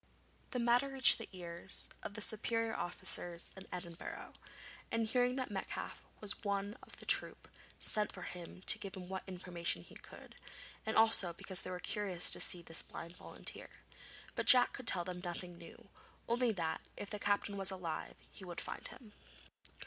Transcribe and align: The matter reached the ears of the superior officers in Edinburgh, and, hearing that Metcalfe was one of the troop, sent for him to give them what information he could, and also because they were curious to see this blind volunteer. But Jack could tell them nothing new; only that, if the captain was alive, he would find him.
The 0.49 0.57
matter 0.57 0.89
reached 0.89 1.19
the 1.19 1.29
ears 1.31 1.87
of 2.01 2.15
the 2.15 2.21
superior 2.21 2.75
officers 2.75 3.51
in 3.55 3.67
Edinburgh, 3.71 4.33
and, 4.91 5.05
hearing 5.05 5.35
that 5.35 5.51
Metcalfe 5.51 6.01
was 6.19 6.43
one 6.43 6.75
of 6.81 6.97
the 6.97 7.05
troop, 7.05 7.47
sent 7.79 8.11
for 8.11 8.23
him 8.23 8.63
to 8.65 8.79
give 8.79 8.93
them 8.93 9.07
what 9.09 9.21
information 9.27 9.83
he 9.83 9.93
could, 9.93 10.33
and 10.87 10.97
also 10.97 11.33
because 11.33 11.61
they 11.61 11.69
were 11.69 11.79
curious 11.79 12.31
to 12.31 12.41
see 12.41 12.63
this 12.63 12.81
blind 12.81 13.15
volunteer. 13.17 13.69
But 14.33 14.47
Jack 14.47 14.73
could 14.73 14.87
tell 14.87 15.03
them 15.03 15.21
nothing 15.23 15.55
new; 15.59 15.89
only 16.27 16.51
that, 16.51 16.81
if 16.97 17.11
the 17.11 17.19
captain 17.19 17.55
was 17.55 17.69
alive, 17.69 18.15
he 18.31 18.43
would 18.43 18.59
find 18.59 18.87
him. 18.87 19.13